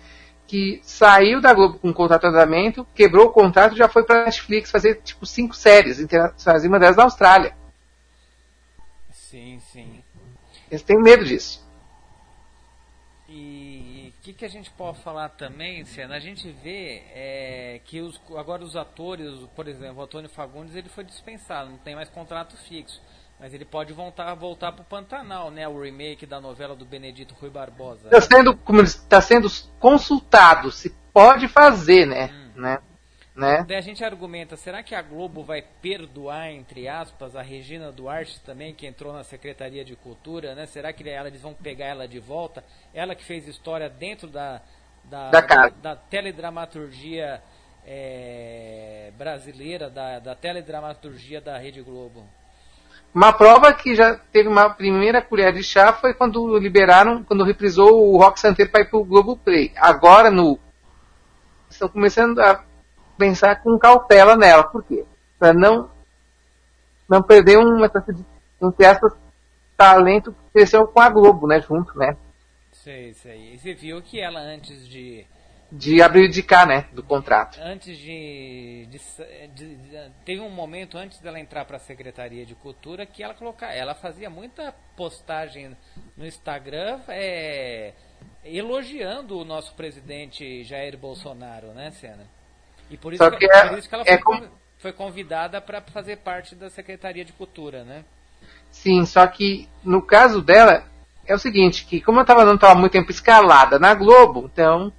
[0.46, 4.04] que saiu da Globo com um contrato de andamento, quebrou o contrato e já foi
[4.04, 7.56] para Netflix fazer tipo cinco séries internacionais, uma delas na Austrália.
[9.10, 10.04] Sim, sim.
[10.70, 11.64] Eles têm medo disso.
[13.28, 16.14] E o que, que a gente pode falar também, Senna?
[16.16, 20.88] A gente vê é, que os, agora os atores, por exemplo, o Antônio Fagundes ele
[20.88, 23.00] foi dispensado, não tem mais contrato fixo.
[23.44, 25.68] Mas ele pode voltar, voltar pro Pantanal, né?
[25.68, 28.08] O remake da novela do Benedito Rui Barbosa.
[28.08, 32.30] Está sendo, como está sendo consultado se pode fazer, né?
[32.56, 32.78] né?
[33.36, 33.62] né?
[33.68, 38.40] Daí a gente argumenta, será que a Globo vai perdoar, entre aspas, a Regina Duarte
[38.40, 40.64] também, que entrou na Secretaria de Cultura, né?
[40.64, 42.64] Será que ela, eles vão pegar ela de volta?
[42.94, 44.62] Ela que fez história dentro da,
[45.04, 45.74] da, Da casa.
[45.82, 47.42] da teledramaturgia
[47.84, 52.26] é, brasileira, da, da teledramaturgia da Rede Globo.
[53.14, 58.12] Uma prova que já teve uma primeira colher de chá foi quando liberaram, quando reprisou
[58.12, 59.72] o Rock Santeiro para ir pro Globo Play.
[59.76, 60.58] Agora no
[61.70, 62.64] estão começando a
[63.16, 65.04] pensar com cautela nela, por quê?
[65.38, 65.90] Para não
[67.08, 68.12] não perder uma espécie
[69.76, 72.16] talento que cresceu com a Globo, né, junto, né?
[72.72, 73.54] Sei, sei.
[73.54, 75.24] E você viu que ela antes de
[75.76, 77.58] De abdicar, né, do contrato.
[77.60, 78.98] antes de, de,
[79.54, 83.34] de- de- teve um momento antes dela entrar para a Secretaria de Cultura que ela
[83.34, 85.76] colocar, ela fazia muita postagem
[86.16, 87.92] no Instagram é,
[88.44, 92.24] elogiando o nosso presidente Jair Bolsonaro, né, Senna?
[92.90, 95.60] E por isso Só que, que é- por isso que ela é foi, foi convidada
[95.60, 98.04] para fazer parte da Secretaria de Cultura, né?
[98.70, 100.84] Sim, só que no caso dela
[101.26, 104.92] é o seguinte, que como eu tava não estava muito tempo escalada na Globo, então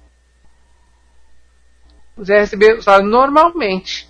[2.16, 4.08] você ia receber o salário normalmente.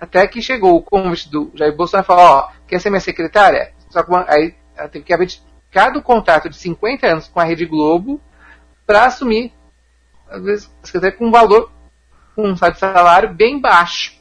[0.00, 3.72] Até que chegou o convite do Jair Bolsonaro e falou, ó, quer ser minha secretária?
[3.90, 7.44] Só que uma- aí ela teve que abdicar do contrato de 50 anos com a
[7.44, 8.20] Rede Globo
[8.86, 9.52] para assumir,
[10.28, 11.70] às vezes, a secretária com um valor,
[12.34, 14.20] com um salário bem baixo.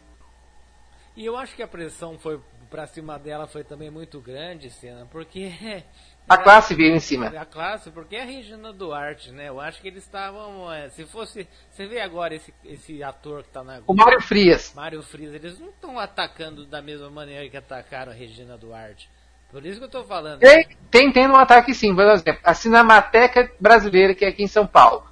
[1.15, 2.39] E eu acho que a pressão foi
[2.69, 5.51] para cima dela foi também muito grande, Senna, porque
[6.29, 7.27] A classe veio em cima.
[7.27, 9.49] a classe, porque é a Regina Duarte, né?
[9.49, 10.71] Eu acho que eles estavam.
[10.71, 11.47] é, se fosse.
[11.69, 13.81] Você vê agora esse, esse ator que tá na.
[13.85, 14.73] O Mário Frias.
[14.73, 19.09] Mário Frias, eles não estão atacando da mesma maneira que atacaram a Regina Duarte.
[19.51, 20.39] Por isso que eu tô falando.
[20.39, 24.47] Tem, tem tendo um ataque sim, por exemplo, a Cinemateca Brasileira, que é aqui em
[24.47, 25.05] São Paulo,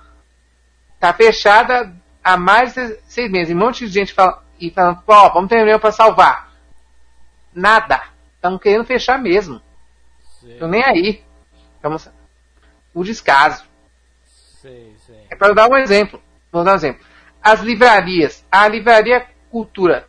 [0.97, 1.93] tá fechada
[2.23, 3.49] há mais de seis meses.
[3.49, 6.53] E um monte de gente fala, e falando, ó, vamos ter reunião para salvar.
[7.53, 8.01] Nada.
[8.35, 9.61] Estão querendo fechar mesmo.
[10.39, 11.23] Sei, Estão nem aí.
[11.81, 12.09] Vamos,
[12.93, 13.63] o descaso.
[14.61, 15.27] sei, sei.
[15.29, 16.21] É para dar um exemplo.
[16.51, 17.05] Vou dar um exemplo.
[17.41, 18.45] As livrarias.
[18.51, 20.07] A livraria Cultura.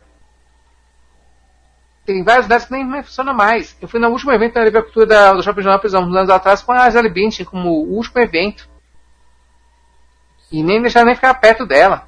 [2.05, 3.77] Tem vários lugares que nem funciona mais.
[3.81, 6.29] Eu fui no último evento da Livraria Cultura da, do Shopping Jornal Prisão, uns anos
[6.29, 8.67] atrás, com a Gisele Bündchen como o último evento.
[10.51, 12.07] E nem deixaram nem ficar perto dela.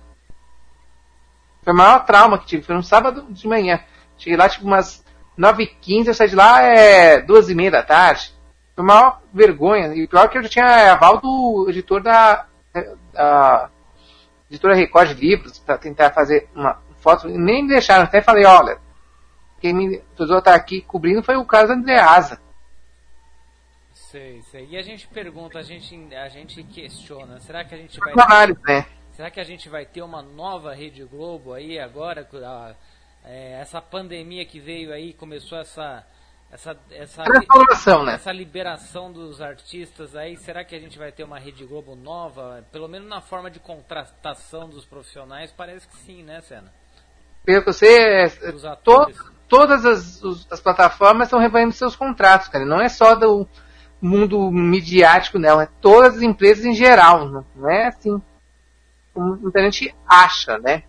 [1.64, 2.64] Foi o maior trauma que tive.
[2.64, 3.80] Foi um sábado de manhã.
[4.18, 5.03] Cheguei lá tipo umas
[5.38, 8.34] 9h15, eu saí de lá é 2h30 da tarde.
[8.76, 9.94] Foi a maior vergonha.
[9.96, 12.46] E pior que eu já tinha aval do editor da,
[13.14, 13.70] da
[14.50, 17.30] editora Record de Livros para tentar fazer uma foto.
[17.30, 18.04] E nem me deixaram.
[18.04, 18.80] Até falei, olha,
[19.60, 22.42] quem me a estar aqui cobrindo foi o caso da Andreasa.
[23.94, 24.68] Sei, sei.
[24.70, 28.14] E a gente pergunta, a gente, a gente questiona, será que a gente vai.
[28.68, 28.86] Né?
[29.12, 32.28] Será que a gente vai ter uma nova Rede Globo aí agora?
[32.46, 32.76] a-
[33.26, 36.06] é, essa pandemia que veio aí, começou essa.
[36.52, 38.14] Essa, essa, Transformação, né?
[38.14, 42.64] essa liberação dos artistas aí, será que a gente vai ter uma Rede Globo nova?
[42.72, 46.72] Pelo menos na forma de contratação dos profissionais, parece que sim, né, Senna?
[47.44, 48.52] Pelo que eu sei, é, é,
[48.84, 49.12] to-
[49.50, 52.64] todas as, os- as plataformas estão revendo seus contratos, cara.
[52.64, 53.48] Não é só do
[54.00, 55.60] mundo midiático, não.
[55.60, 57.30] É todas as empresas em geral.
[57.30, 58.22] Não, é assim
[59.12, 60.84] como muita gente acha, né?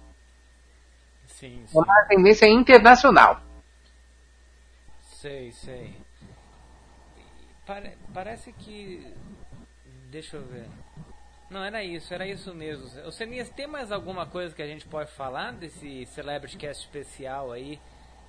[1.49, 3.41] Sim, É uma tendência internacional.
[5.03, 5.95] Sei, sei.
[7.67, 9.07] Pare- parece que.
[10.11, 10.67] Deixa eu ver.
[11.51, 12.87] Não, era isso, era isso mesmo.
[13.07, 17.53] Ô Senias, tem mais alguma coisa que a gente pode falar desse Celebrity Cast especial
[17.53, 17.79] aí?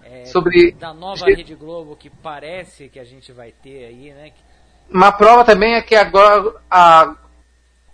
[0.03, 4.31] é, Sobre- Da nova Rede Globo que parece que a gente vai ter aí, né?
[4.89, 7.15] Uma prova também é que agora a-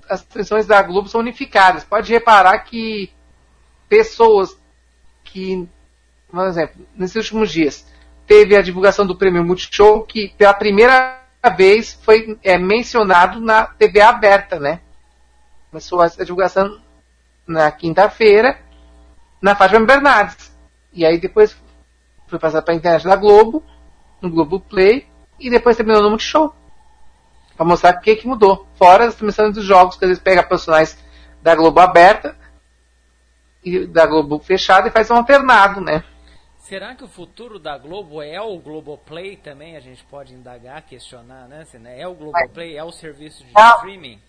[0.10, 1.84] as transmissões da Globo são unificadas.
[1.86, 3.14] Pode reparar que
[3.88, 4.60] pessoas
[5.24, 5.68] que,
[6.30, 7.86] por exemplo, nesses últimos dias,
[8.26, 11.20] teve a divulgação do prêmio Multishow, que pela primeira
[11.56, 14.82] vez foi é, mencionado na TV aberta, né?
[15.70, 16.80] Começou essa divulgação
[17.48, 18.60] na quinta-feira,
[19.42, 20.52] na Fátima Bernardes.
[20.94, 21.58] E aí depois
[22.28, 23.64] foi passado para a internet da Globo,
[24.22, 25.08] no Globo Play,
[25.40, 26.54] e depois terminou no Multishow.
[27.56, 28.68] Pra mostrar o que, que mudou.
[28.76, 30.98] Fora as transmissões dos jogos, que às vezes pega personagens
[31.42, 32.36] da Globo aberta
[33.90, 36.04] da Globo fechada e faz um alternado, né?
[36.58, 39.76] Será que o futuro da Globo é o Globoplay também?
[39.76, 41.66] A gente pode indagar, questionar, né?
[41.74, 42.00] Né?
[42.00, 43.74] É o Globoplay, é o serviço de Ah.
[43.78, 44.22] streaming?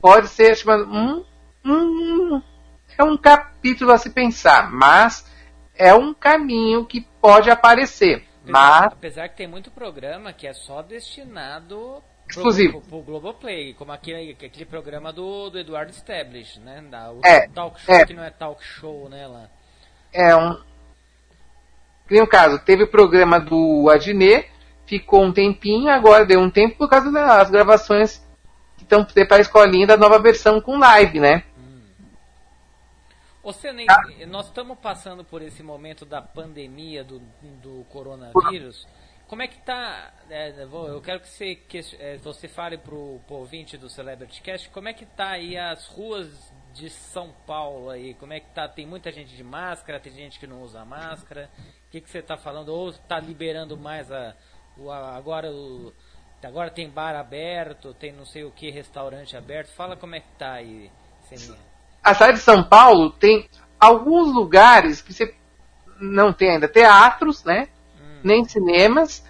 [0.00, 1.24] Pode ser tipo, um,
[1.64, 2.42] um,
[2.98, 5.30] é um capítulo a se pensar, mas
[5.76, 8.24] é um caminho que pode aparecer.
[8.42, 12.80] Apesar, Mas apesar que tem muito programa que é só destinado Exclusivo.
[12.80, 16.82] pro, pro Globoplay, como aquele, aquele programa do, do Eduardo Stablish, né?
[16.90, 18.06] Da, o É, talk show é.
[18.06, 19.26] que não é talk show, né?
[19.26, 19.48] Lá.
[20.12, 20.54] é um.
[22.06, 24.50] Que nem o caso, teve o programa do Adnet,
[24.84, 28.18] ficou um tempinho, agora deu um tempo por causa das gravações
[28.76, 31.44] que estão para a escolinha da nova versão com live, né?
[33.42, 34.26] Ô, Senei, ah.
[34.26, 37.22] nós estamos passando por esse momento da pandemia do,
[37.62, 38.86] do coronavírus.
[39.30, 40.10] Como é que tá?
[40.28, 44.68] É, eu quero que você, que, é, você fale para o ouvinte do Celebrity Cast,
[44.70, 48.12] como é que tá aí as ruas de São Paulo aí?
[48.14, 48.66] Como é que tá?
[48.66, 51.48] Tem muita gente de máscara, tem gente que não usa máscara.
[51.86, 52.70] O que, que você está falando?
[52.70, 54.34] Ou está liberando mais a,
[54.76, 55.94] o, a agora o,
[56.42, 59.68] agora tem bar aberto, tem não sei o que, restaurante aberto.
[59.76, 60.90] Fala como é que tá aí,
[62.02, 65.32] a cidade de São Paulo tem alguns lugares que você
[66.00, 67.68] não tem ainda teatros, né?
[68.22, 69.24] Nem cinemas.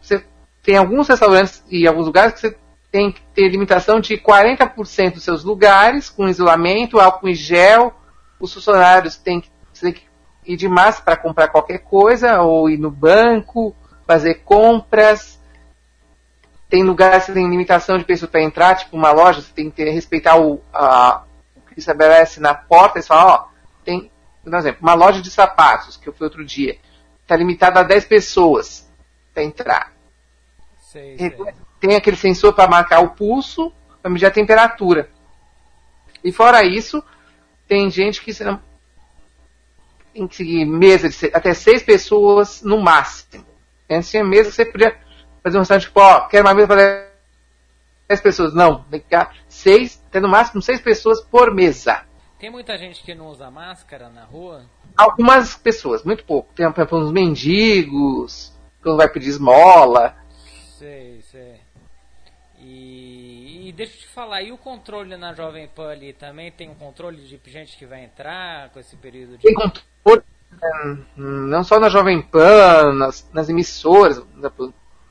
[0.00, 0.24] Você
[0.62, 2.56] tem alguns restaurantes e alguns lugares que você
[2.90, 7.94] tem que ter limitação de 40% dos seus lugares com isolamento, álcool em gel.
[8.38, 10.02] Os funcionários têm que, têm que
[10.44, 13.74] ir de massa para comprar qualquer coisa ou ir no banco,
[14.06, 15.40] fazer compras.
[16.68, 19.76] Tem lugares que tem limitação de pessoas para entrar, tipo uma loja, você tem que
[19.76, 21.22] ter, respeitar o, a,
[21.72, 23.44] que estabelece na porta e fala, ó,
[23.84, 24.10] tem,
[24.42, 26.78] por exemplo, uma loja de sapatos, que eu fui outro dia,
[27.32, 28.88] está limitada a 10 pessoas
[29.32, 29.92] para entrar.
[30.80, 31.36] Sei, sei.
[31.80, 35.08] Tem aquele sensor para marcar o pulso, para medir a temperatura.
[36.22, 37.02] E fora isso,
[37.66, 38.32] tem gente que
[40.12, 43.44] tem que seguir mesa de até seis pessoas no máximo.
[43.90, 44.96] Antes tinha mesa que você podia
[45.42, 47.08] fazer um restaurante tipo, ó, quero uma mesa para
[48.08, 48.54] 10 pessoas.
[48.54, 52.02] Não, tem que ficar seis, até no máximo seis pessoas por mesa.
[52.42, 54.64] Tem muita gente que não usa máscara na rua?
[54.96, 56.52] Algumas pessoas, muito pouco.
[56.52, 58.52] Tem, por exemplo, uns mendigos,
[58.82, 60.16] que não vai pedir esmola.
[60.76, 61.60] Sei, sei.
[62.58, 66.50] E, e, deixa eu te falar, e o controle na Jovem Pan ali também?
[66.50, 69.44] Tem um controle de gente que vai entrar com esse período de.
[69.44, 74.20] Tem controle, né, não só na Jovem Pan, nas, nas emissoras,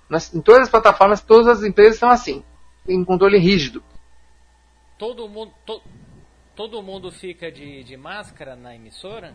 [0.10, 2.44] nas, em todas as plataformas, todas as empresas são assim.
[2.86, 3.82] Tem controle rígido
[5.02, 5.82] todo mundo, to,
[6.56, 9.34] todo mundo fica de, de máscara na emissora?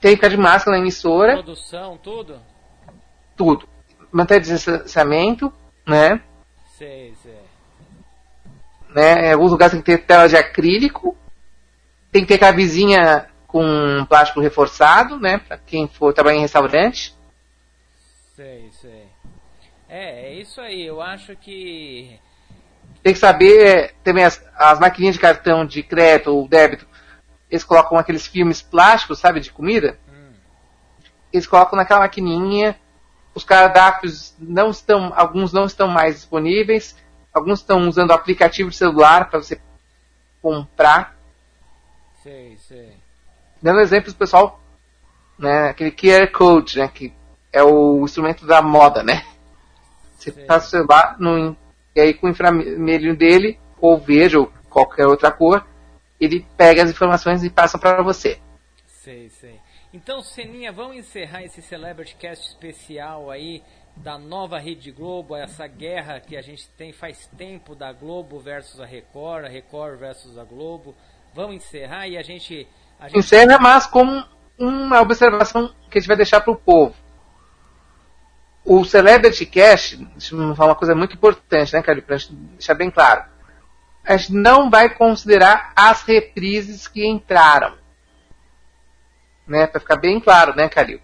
[0.00, 1.34] Tem que ficar de máscara na emissora.
[1.34, 2.40] Produção, tudo?
[3.36, 3.68] Tudo.
[4.12, 5.52] Manter distanciamento,
[5.86, 6.22] né?
[6.76, 7.38] Sei, sei.
[8.90, 9.28] Né?
[9.28, 11.16] Em alguns lugares tem que ter tela de acrílico.
[12.10, 15.38] Tem que ter cabezinha com plástico reforçado, né?
[15.38, 17.14] Pra quem for trabalhar em restaurante.
[18.34, 19.08] Sei, sei.
[19.88, 20.86] É, é isso aí.
[20.86, 22.18] Eu acho que
[23.08, 26.86] tem que saber é, também as, as maquininhas de cartão de crédito ou débito,
[27.50, 29.98] eles colocam aqueles filmes plásticos, sabe, de comida.
[30.06, 30.34] Hum.
[31.32, 32.78] Eles colocam naquela maquininha.
[33.34, 36.94] Os cardápios não estão, alguns não estão mais disponíveis.
[37.32, 39.58] Alguns estão usando aplicativo de celular para você
[40.42, 41.16] comprar.
[42.22, 42.92] Sei, sei.
[43.62, 44.60] Dando exemplos, pessoal,
[45.38, 47.10] né, aquele QR Code, né, que
[47.50, 49.24] é o instrumento da moda, né?
[50.18, 51.56] Você passa o celular no
[51.98, 55.66] e aí com o infravermelho dele, ou verde, ou qualquer outra cor,
[56.20, 58.38] ele pega as informações e passa para você.
[58.86, 59.58] Sei, sei.
[59.92, 63.62] Então, Seninha, vamos encerrar esse Celebrity Cast especial aí
[63.96, 68.80] da nova Rede Globo, essa guerra que a gente tem faz tempo da Globo versus
[68.80, 70.94] a Record, a Record versus a Globo.
[71.34, 72.68] Vamos encerrar e a gente.
[73.00, 73.18] A gente...
[73.18, 74.24] Encerra, mas como
[74.56, 76.94] uma observação que a gente vai deixar para o povo
[78.68, 82.18] o Celebrity Cast, deixa eu falar uma coisa muito importante, né, Calil, para
[82.52, 83.24] deixar bem claro.
[84.04, 87.76] A gente não vai considerar as reprises que entraram.
[89.46, 91.00] Né, para ficar bem claro, né, Calil?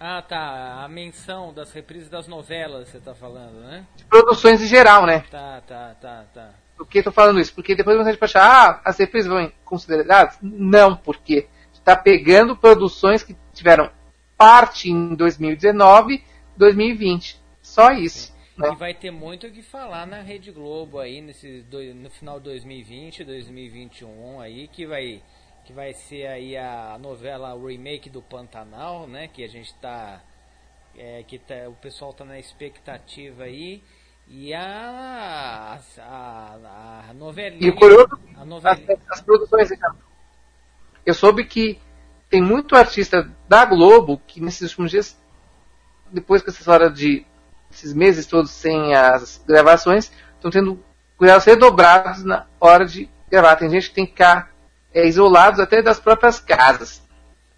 [0.00, 0.82] Ah, tá.
[0.84, 3.84] A menção das reprises das novelas, você está falando, né?
[3.94, 5.24] De produções em geral, né?
[5.30, 6.50] Tá, tá, tá, tá.
[6.78, 7.54] Por que estou falando isso?
[7.54, 10.38] Porque depois você pode achar, ah, as reprises vão consideradas?
[10.40, 13.90] Não, porque está pegando produções que tiveram
[14.36, 16.22] parte em 2019
[16.56, 17.40] 2020.
[17.62, 18.34] Só isso.
[18.56, 18.70] Né?
[18.72, 21.64] E vai ter muito o que falar na Rede Globo aí nesse
[21.94, 25.22] no final de 2020, 2021 aí que vai
[25.64, 29.28] que vai ser aí a novela o remake do Pantanal, né?
[29.28, 30.22] Que a gente tá
[30.96, 33.82] é, que tá, o pessoal tá na expectativa aí
[34.26, 39.94] e a a, a novelinha e curioso, a novelinha, as, as produções então.
[41.04, 41.78] eu soube que
[42.30, 45.25] tem muito artista da Globo que nesses últimos dias
[46.10, 47.24] depois com essa história de
[47.70, 50.82] esses meses todos sem as gravações, estão tendo
[51.16, 53.56] cuidados redobrados na hora de gravar.
[53.56, 54.50] Tem gente que tem que ficar
[54.94, 57.04] é, isolados até das próprias casas.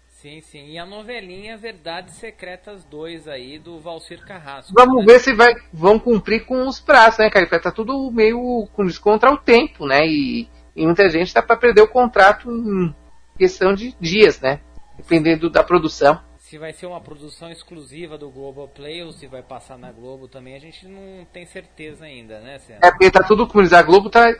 [0.09, 0.71] Sim, sim.
[0.71, 4.73] E a novelinha Verdades Secretas 2 aí, do Valcir Carrasco.
[4.75, 5.13] Vamos né?
[5.13, 7.47] ver se vai, vão cumprir com os prazos, né, cara?
[7.59, 10.05] Tá tudo meio com descontra o tempo, né?
[10.05, 12.93] E, e muita gente tá para perder o contrato em
[13.37, 14.59] questão de dias, né?
[14.99, 16.21] dependendo da produção.
[16.49, 20.55] Se vai ser uma produção exclusiva do Globoplay ou se vai passar na Globo também,
[20.55, 22.79] a gente não tem certeza ainda, né, Senna?
[22.81, 24.33] É porque tá tudo, diz, a Globo tá,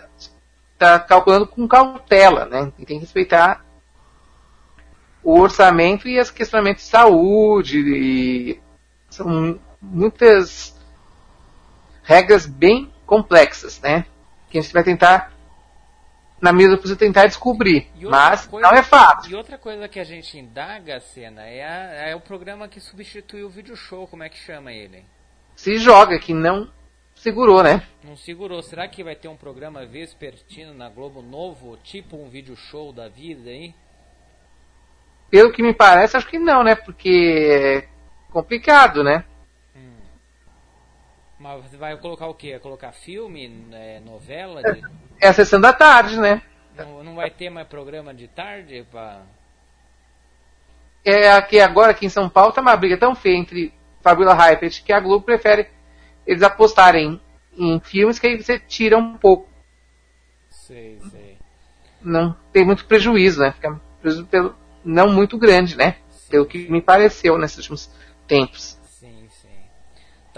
[0.76, 2.74] tá calculando com cautela, né?
[2.80, 3.64] E tem que respeitar
[5.24, 8.60] o orçamento e as questionamentos de saúde e
[9.08, 10.76] são muitas
[12.02, 14.08] regras bem complexas, né?
[14.50, 15.32] Que a gente vai tentar
[16.42, 19.32] na mesa para tentar descobrir, mas coisa, não é fácil.
[19.32, 23.48] E outra coisa que a gente indaga, Cena, é, a, é o programa que substituiu
[23.48, 25.04] o vídeo show, como é que chama ele?
[25.56, 26.72] Se joga, que não
[27.16, 27.86] segurou, né?
[28.04, 28.62] Não segurou.
[28.64, 33.10] Será que vai ter um programa vespertino na Globo novo, tipo um vídeo show da
[33.10, 33.76] vida aí?
[35.30, 36.76] Pelo que me parece, acho que não, né?
[36.76, 39.26] Porque é complicado, né?
[39.76, 39.98] Hum.
[41.38, 42.52] Mas você vai colocar o quê?
[42.52, 44.64] Vai colocar filme, é, novela?
[44.64, 44.82] De...
[45.20, 46.42] É a sessão da tarde, né?
[46.78, 48.86] Não, não vai ter mais programa de tarde?
[48.90, 49.22] Pra...
[51.04, 54.84] É aqui agora, aqui em São Paulo, tá uma briga tão feia entre Fabiola Hypert
[54.84, 55.68] que a Globo prefere
[56.26, 57.20] eles apostarem
[57.58, 59.50] em filmes que aí você tira um pouco.
[60.50, 61.38] Sei, sei.
[62.02, 63.52] Não tem muito prejuízo, né?
[63.52, 64.56] Fica prejuízo pelo,
[64.86, 65.98] não muito grande, né?
[66.10, 66.30] Sim.
[66.30, 67.92] Pelo que me pareceu nesses últimos
[68.28, 68.79] tempos.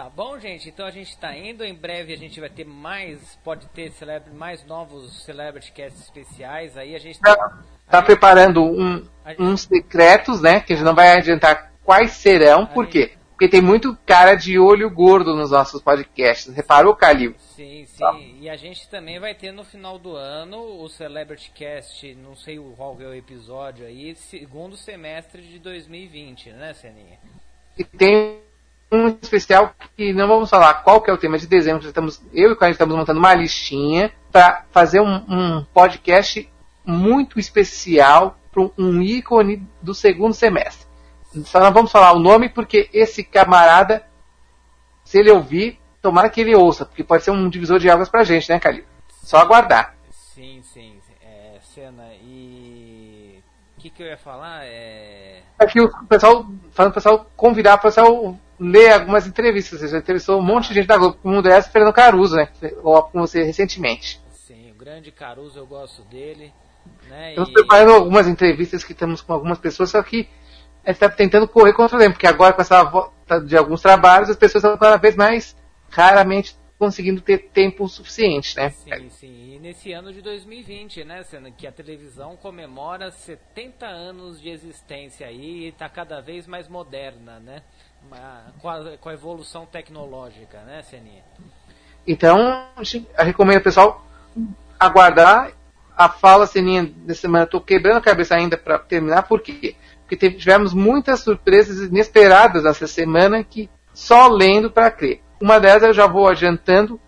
[0.02, 0.68] Tá bom, gente?
[0.68, 1.64] Então a gente está indo.
[1.64, 6.76] Em breve a gente vai ter mais, pode ter celebre, mais novos Celebrity Casts especiais.
[6.76, 9.40] Aí a gente tá, tá, tá preparando um, gente...
[9.40, 10.60] uns secretos, né?
[10.60, 12.64] Que a gente não vai adiantar quais serão.
[12.64, 12.94] A por gente...
[12.94, 13.12] quê?
[13.30, 16.52] Porque tem muito cara de olho gordo nos nossos podcasts.
[16.52, 17.36] Reparou, Calil?
[17.38, 18.00] Sim, sim.
[18.00, 18.18] Tá.
[18.40, 22.58] E a gente também vai ter no final do ano o Celebrity Cast, não sei
[22.76, 27.20] qual é o episódio aí, segundo semestre de 2020, né, Seninha?
[27.78, 28.41] E tem
[28.92, 32.50] um especial que não vamos falar qual que é o tema de dezembro, estamos, eu
[32.50, 36.50] e o Caio estamos montando uma listinha para fazer um, um, podcast
[36.86, 40.88] muito especial para um ícone do segundo semestre.
[41.46, 44.06] Só não vamos falar o nome porque esse camarada,
[45.06, 48.26] se ele ouvir, tomara que ele ouça, porque pode ser um divisor de águas pra
[48.26, 48.84] gente, né, Calil?
[49.24, 49.96] Só aguardar.
[50.10, 51.00] Sim, sim.
[51.22, 53.42] É, cena, e.
[53.78, 54.66] O que, que eu ia falar?
[54.66, 55.44] É.
[55.58, 59.90] Aqui o pessoal, falando o pessoal convidar o pessoal ler algumas entrevistas.
[59.90, 62.48] Já entrevistou um monte de gente da Globo, como o dessa, Fernando Caruso, né?
[62.84, 64.22] Ou com você recentemente.
[64.30, 66.54] Sim, o grande Caruso, eu gosto dele.
[67.10, 67.32] Né?
[67.32, 67.54] Estamos e...
[67.54, 70.30] preparando algumas entrevistas que estamos com algumas pessoas, só que
[70.86, 73.82] a gente está tentando correr contra o tempo, porque agora com essa volta de alguns
[73.82, 75.56] trabalhos, as pessoas estão cada vez mais
[75.90, 78.72] raramente conseguindo ter tempo suficiente, né?
[78.72, 79.54] Sim, sim.
[79.54, 85.28] E nesse ano de 2020, né, sendo que a televisão comemora 70 anos de existência
[85.28, 87.62] aí e está cada vez mais moderna, né?
[88.60, 91.24] Com a, com a evolução tecnológica, né, Seninha?
[92.06, 94.06] Então, eu recomendo o pessoal
[94.80, 95.52] aguardar
[95.96, 97.46] a fala Seninha dessa semana.
[97.46, 99.76] Estou quebrando a cabeça ainda para terminar, por quê?
[100.08, 105.22] Porque tivemos muitas surpresas inesperadas essa semana que só lendo para crer.
[105.40, 107.00] Uma delas eu já vou adiantando,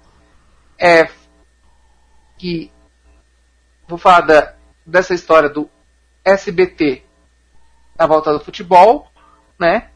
[0.79, 1.07] é
[2.37, 2.71] que
[3.87, 4.53] vou falar da,
[4.85, 5.69] dessa história do
[6.25, 7.03] SBT
[7.97, 9.07] na volta do futebol,
[9.59, 9.89] né?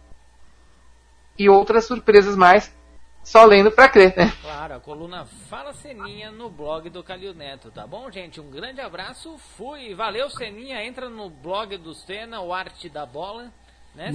[1.37, 2.75] E outras surpresas mais,
[3.23, 4.31] só lendo pra crer, né?
[4.41, 8.39] Claro, a coluna Fala Seninha no blog do Calil Neto, tá bom, gente?
[8.39, 13.51] Um grande abraço, fui, valeu Seninha, entra no blog do Sena, o Arte da Bola.
[13.93, 14.11] Né?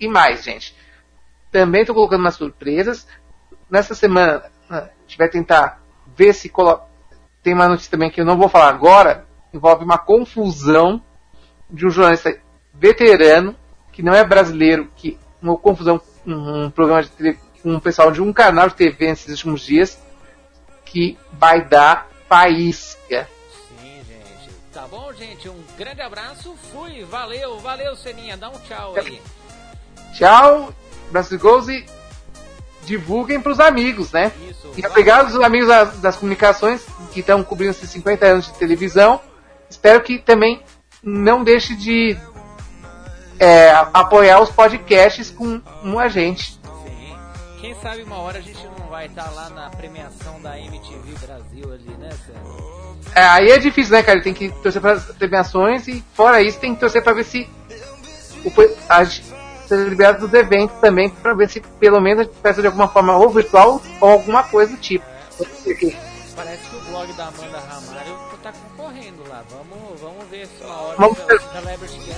[0.00, 0.74] e mais, gente.
[1.50, 3.06] Também estou colocando umas surpresas.
[3.70, 5.82] Nessa semana, a gente vai tentar
[6.16, 6.80] ver se colo...
[7.42, 9.26] tem uma notícia também que eu não vou falar agora.
[9.52, 11.02] Envolve uma confusão
[11.70, 12.40] de um jornalista
[12.72, 13.54] veterano
[13.92, 18.32] que não é brasileiro, que uma confusão um programa de TV, um pessoal de um
[18.32, 19.98] canal de TV nesses últimos dias
[20.84, 23.28] que vai dar faísca.
[23.80, 24.54] Sim, gente.
[24.72, 25.48] Tá bom, gente?
[25.48, 26.54] Um grande abraço.
[26.72, 27.04] Fui.
[27.04, 28.36] Valeu, valeu, Seninha.
[28.36, 29.20] Dá um tchau aí.
[30.14, 30.74] Tchau
[31.10, 31.84] Brasil Goals e
[32.84, 34.32] divulguem para os amigos, né?
[34.48, 38.54] Isso, e obrigado aos amigos das, das comunicações que estão cobrindo esses 50 anos de
[38.54, 39.20] televisão.
[39.70, 40.62] Espero que também
[41.02, 42.16] não deixe de
[43.42, 46.52] é, apoiar os podcasts com um agente.
[46.84, 47.16] Sim.
[47.60, 51.72] Quem sabe uma hora a gente não vai estar lá na premiação da MTV Brasil
[51.72, 52.96] ali, né, Sérgio?
[53.16, 54.22] É, aí é difícil, né, cara?
[54.22, 57.50] Tem que torcer para as premiações e fora isso tem que torcer para ver se
[58.44, 58.52] o,
[58.88, 62.68] a, ser liberado dos eventos também, para ver se pelo menos a gente peça de
[62.68, 65.04] alguma forma ou virtual ou alguma coisa do tipo.
[66.36, 69.44] Parece que o blog da Amanda Ramalho tá concorrendo lá.
[69.48, 72.11] Vamos, vamos ver se uma hora vamos o Celebrity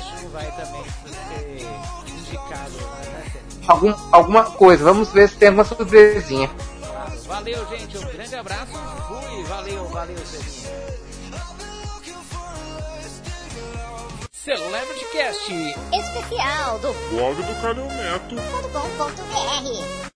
[3.67, 6.51] Algum, alguma coisa, vamos ver se tem alguma surpresinha.
[7.27, 8.73] Valeu, gente, um grande abraço.
[9.09, 10.73] Fui, valeu, valeu, Cezinha.
[14.31, 15.51] Celebrity Cast.
[15.93, 17.55] Especial do Blog do